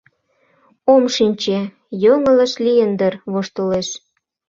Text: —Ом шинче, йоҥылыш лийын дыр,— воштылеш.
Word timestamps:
—Ом 0.93 1.03
шинче, 1.15 1.59
йоҥылыш 2.03 2.53
лийын 2.65 2.91
дыр,— 2.99 3.13
воштылеш. 3.31 3.87